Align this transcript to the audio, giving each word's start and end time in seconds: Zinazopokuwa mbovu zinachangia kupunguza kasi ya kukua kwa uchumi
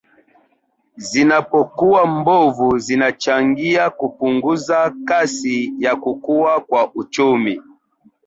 Zinazopokuwa 0.97 2.07
mbovu 2.07 2.77
zinachangia 2.77 3.89
kupunguza 3.89 4.93
kasi 5.05 5.73
ya 5.79 5.95
kukua 5.95 6.59
kwa 6.59 6.91
uchumi 6.93 7.61